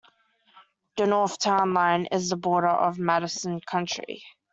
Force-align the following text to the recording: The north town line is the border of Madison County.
The 0.97 1.05
north 1.05 1.37
town 1.37 1.75
line 1.75 2.07
is 2.07 2.29
the 2.31 2.35
border 2.35 2.65
of 2.69 2.97
Madison 2.97 3.61
County. 3.69 4.25